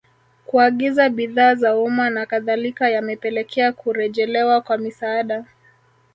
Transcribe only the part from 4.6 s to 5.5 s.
kwa misaada